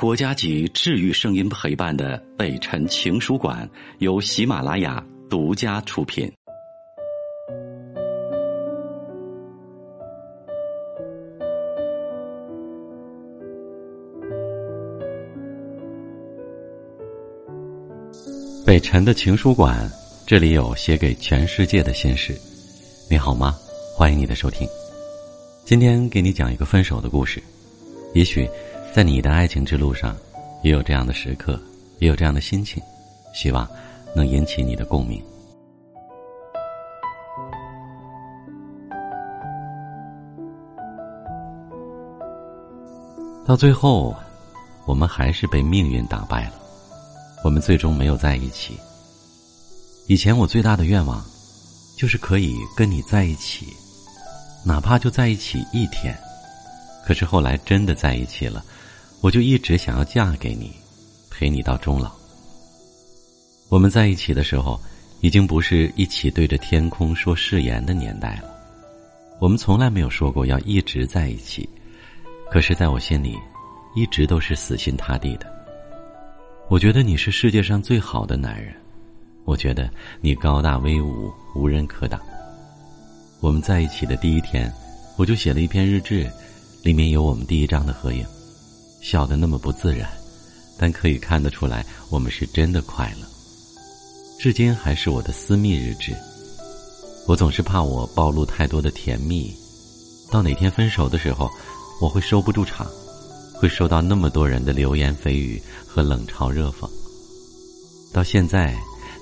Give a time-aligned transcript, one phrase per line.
[0.00, 6.26] 国家级治愈声音陪伴的北辰情书馆由喜马拉雅独家出品。
[18.64, 19.86] 北辰的情书馆，
[20.26, 22.34] 这里有写给全世界的心事。
[23.10, 23.54] 你好吗？
[23.94, 24.66] 欢迎你的收听。
[25.66, 27.42] 今天给你讲一个分手的故事，
[28.14, 28.48] 也许。
[28.92, 30.16] 在你的爱情之路上，
[30.62, 31.58] 也有这样的时刻，
[32.00, 32.82] 也有这样的心情，
[33.32, 33.66] 希望
[34.16, 35.22] 能引起你的共鸣。
[43.46, 44.14] 到最后，
[44.86, 46.54] 我们还是被命运打败了，
[47.44, 48.76] 我们最终没有在一起。
[50.08, 51.24] 以前我最大的愿望，
[51.96, 53.66] 就是可以跟你在一起，
[54.64, 56.18] 哪怕就在一起一天。
[57.10, 58.64] 可是后来真的在一起了。
[59.20, 60.70] 我就一直想要嫁给你，
[61.28, 62.12] 陪你到终老。
[63.68, 64.80] 我们在一起的时候，
[65.20, 68.44] 已经不是一起对着天空说誓言的年代了。
[69.40, 71.68] 我们从来没有说过要一直在一起，
[72.48, 73.36] 可是在我心里，
[73.96, 75.52] 一直都是死心塌地的。
[76.68, 78.72] 我觉得你是世界上最好的男人，
[79.44, 82.20] 我觉得你高大威武，无人可挡。
[83.40, 84.72] 我们在一起的第一天，
[85.16, 86.30] 我就写了一篇日志，
[86.82, 88.24] 里面有我们第一张的合影。
[89.00, 90.10] 笑得那么不自然，
[90.76, 93.26] 但可以看得出来，我们是真的快乐。
[94.38, 96.14] 至今还是我的私密日志。
[97.26, 99.54] 我总是怕我暴露太多的甜蜜，
[100.30, 101.48] 到哪天分手的时候，
[102.00, 102.86] 我会收不住场，
[103.54, 106.88] 会收到那么多人的流言蜚语和冷嘲热讽。
[108.12, 108.76] 到现在，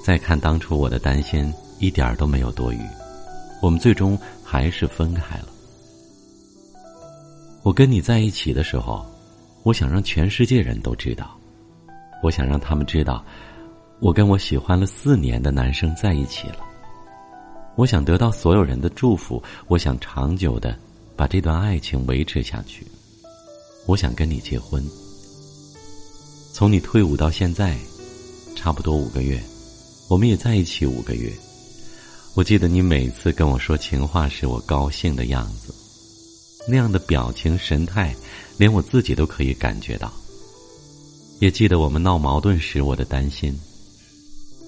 [0.05, 2.81] 再看当初我的担心，一点儿都没有多余。
[3.61, 5.49] 我们最终还是分开了。
[7.69, 9.05] 我跟你在一起的时候。
[9.63, 11.39] 我想让全世界人都知道，
[12.23, 13.23] 我想让他们知道，
[14.01, 16.61] 我跟我喜欢了四年的男生在一起了。
[17.77, 20.75] 我想得到所有人的祝福，我想长久的
[21.15, 22.87] 把这段爱情维持下去。
[23.85, 24.83] 我想跟你结婚。
[26.55, 27.77] 从你退伍到现在，
[28.57, 29.39] 差不多五个月，
[30.09, 31.31] 我们也在一起五个月。
[32.35, 35.75] 我记得你每次跟我说情话时，我高兴的样子，
[36.69, 38.15] 那样的表情神态。
[38.59, 40.13] 连我自己都可以感觉到，
[41.39, 43.57] 也记得我们闹矛盾时我的担心。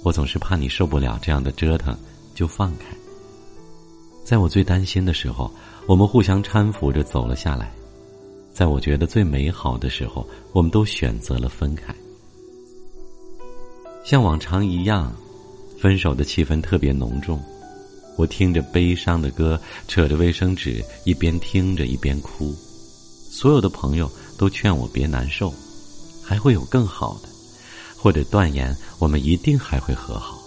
[0.05, 1.99] 我总是怕你受不了这样的折腾，
[2.33, 2.87] 就放开。
[4.25, 5.53] 在我最担心的时候，
[5.89, 7.73] 我们互相搀扶着走了下来。
[8.53, 11.93] 在我觉得最美好的时候，我们都选择了分开。
[14.05, 15.13] 像往常一样，
[15.81, 17.43] 分手的气氛特别浓重。
[18.21, 19.59] 我听着悲伤的歌，
[19.89, 22.55] 扯着卫生纸，一边听着一边哭。
[23.31, 25.51] 所有的朋友都劝我别难受，
[26.23, 27.29] 还会有更好的，
[27.97, 30.39] 或者断言我们一定还会和好。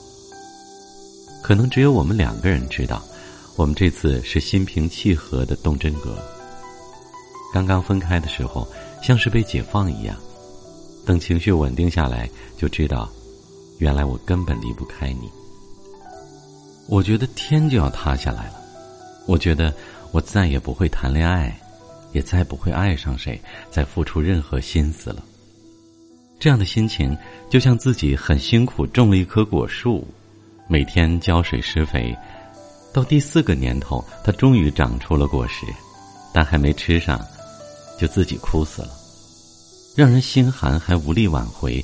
[1.41, 3.01] 可能只有我们两个人知道，
[3.56, 6.16] 我们这次是心平气和的动真格。
[7.51, 8.67] 刚刚分开的时候，
[9.01, 10.16] 像是被解放一样，
[11.07, 13.09] 等情绪稳定下来，就知道，
[13.79, 15.28] 原来我根本离不开你。
[16.88, 18.61] 我觉得天就要塌下来了，
[19.25, 19.73] 我觉得
[20.11, 21.57] 我再也不会谈恋爱。
[22.11, 25.23] 也再不会爱上谁，再付出任何心思了。
[26.39, 27.17] 这样的心情，
[27.49, 30.07] 就像自己很辛苦种了一棵果树，
[30.67, 32.16] 每天浇水施肥，
[32.94, 35.65] 到第四个年头，它终于长出了果实，
[36.31, 37.19] 但还没吃上，
[38.00, 38.89] 就自己枯死了，
[39.95, 41.83] 让人心寒，还无力挽回，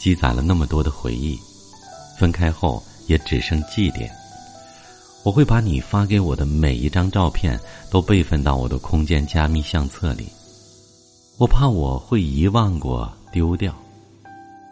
[0.00, 1.38] 积攒了那么多的回忆，
[2.18, 4.10] 分开后也只剩祭奠。
[5.28, 10.26] 我会把你发给我的每一张照片都备份到我的空间加密相册里。
[11.36, 13.76] 我怕我会遗忘过、丢掉，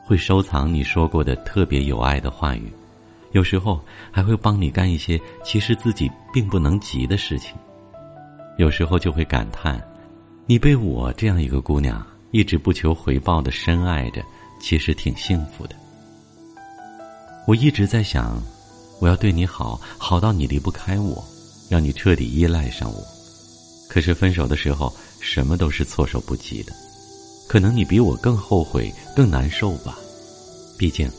[0.06, 2.72] 会收藏你说过的特别有爱的话语，
[3.33, 3.78] 有时候
[4.11, 7.55] 还会帮你干一些其实自己并不能急的事情。
[8.56, 9.78] 有时候就会感叹，
[10.47, 14.23] 你被我这样一个姑娘一直不求回报的深爱着，
[14.59, 15.76] 其实挺幸福的。
[17.47, 18.43] 我一直在想。
[18.98, 21.22] 我要对你好，好到你离不开我，
[21.69, 23.04] 让你彻底依赖上我。
[23.88, 26.72] 可是分手的时候，什么都是措手不及的。
[27.48, 29.98] 可能你比我更后悔、更难受吧？
[30.78, 31.10] 毕竟，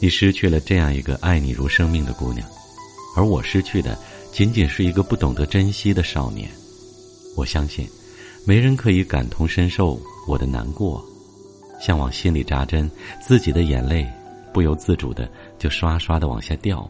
[0.00, 2.46] 你失去了这样一个爱你如生命的姑娘，
[3.16, 3.98] 而我失去的
[4.32, 6.48] 仅仅是一个不懂得珍惜的少年。
[7.34, 7.88] 我相信，
[8.44, 11.04] 没人可以感同身受我的难过，
[11.80, 12.90] 像往心里扎针，
[13.20, 14.06] 自己的眼泪
[14.52, 15.28] 不由自主的
[15.58, 16.88] 就刷刷的往下掉。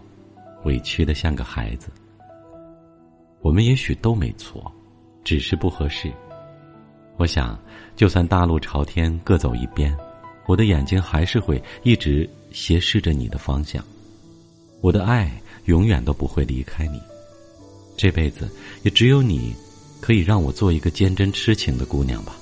[0.64, 1.88] 委屈的像个孩子。
[3.40, 4.70] 我们也许都没错，
[5.24, 6.12] 只是不合适。
[7.16, 7.58] 我想，
[7.96, 9.96] 就算大路朝天，各走一边，
[10.46, 13.84] 我的眼睛还是会一直斜视着你的方向。
[14.80, 15.30] 我的爱
[15.66, 17.00] 永远都不会离开你，
[17.96, 18.50] 这辈子
[18.82, 19.54] 也只有你，
[20.00, 22.34] 可以让我做一个坚贞痴情的姑娘吧。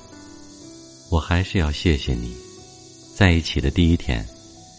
[1.10, 2.34] 我还是要谢谢你，
[3.14, 4.24] 在一起的第一天，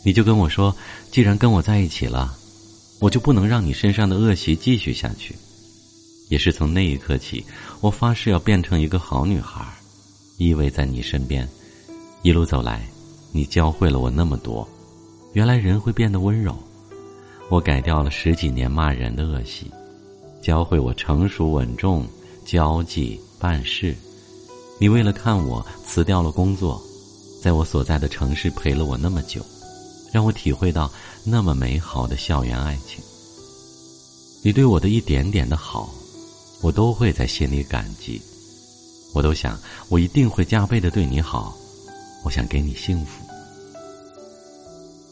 [0.03, 0.73] 你就跟我说，
[1.11, 2.35] 既然跟我在一起了，
[3.01, 5.35] 我就不能让你身上的恶习继续下去。
[6.29, 7.43] 也是从那一刻起，
[7.81, 9.65] 我发誓要变成一个好女孩，
[10.37, 11.49] 依偎在你身边。
[12.21, 12.87] 一路走来，
[13.31, 14.65] 你教会了我那么多，
[15.33, 16.55] 原来人会变得温柔。
[17.49, 19.69] 我改掉了十几年骂人的恶习，
[20.41, 22.05] 教会我成熟稳重、
[22.45, 23.95] 交际办事。
[24.79, 26.81] 你为了看我辞掉了工作，
[27.41, 29.43] 在我所在的城市陪了我那么久，
[30.11, 30.91] 让我体会到
[31.23, 33.03] 那么美好的校园爱情。
[34.43, 35.89] 你对我的一点点的好。
[36.63, 38.21] 我都会在心里感激，
[39.15, 39.59] 我都想
[39.89, 41.57] 我一定会加倍的对你好，
[42.23, 43.25] 我想给你幸福。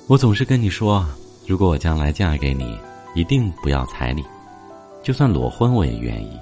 [0.06, 1.04] 我总是跟你说，
[1.48, 2.78] 如果我将来嫁给你，
[3.16, 4.24] 一定不要彩礼，
[5.01, 6.38] 就算裸婚我也愿意。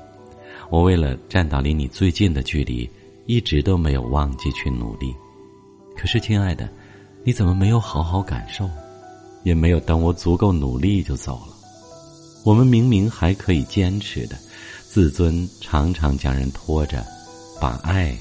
[0.70, 2.90] 我为了站到离你最近的距离，
[3.28, 5.16] 一直都没有忘记去努力。
[5.96, 6.70] 可是，亲爱的，
[7.28, 8.70] 你怎么没有好好感受，
[9.44, 11.54] 也没有等我足够努力就走了？
[12.46, 14.38] 我们明明还可以坚持的。
[14.88, 17.06] 自尊常常将人拖着，
[17.60, 18.18] 把爱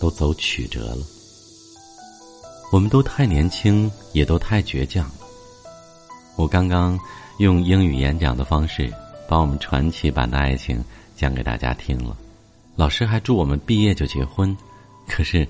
[0.00, 1.06] 都走曲折了。
[2.72, 5.14] 我们都太年轻，也都太倔强了。
[6.34, 6.98] 我刚刚
[7.38, 8.92] 用英语演讲的方式，
[9.28, 10.84] 把我们传奇版的爱情
[11.16, 12.16] 讲给大家听了。
[12.74, 14.56] 老师还祝我们毕业就结婚，
[15.06, 15.46] 可是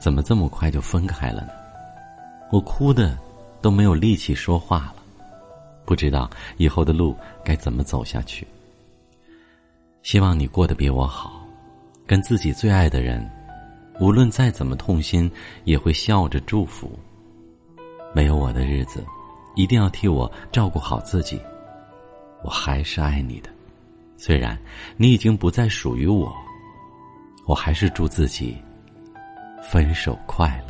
[0.00, 1.59] 怎么这么快就分开了呢？
[2.50, 3.16] 我哭的
[3.62, 4.96] 都没有力气说话了，
[5.84, 8.46] 不知道以后的路该怎么走下去。
[10.02, 11.46] 希望你过得比我好，
[12.06, 13.28] 跟自己最爱的人，
[14.00, 15.30] 无论再怎么痛心，
[15.64, 16.90] 也会笑着祝福。
[18.12, 19.04] 没有我的日子，
[19.54, 21.40] 一定要替我照顾好自己。
[22.42, 23.50] 我还是爱你的，
[24.16, 24.58] 虽然
[24.96, 26.34] 你已经不再属于我，
[27.46, 28.56] 我还是祝自己
[29.62, 30.69] 分手快乐。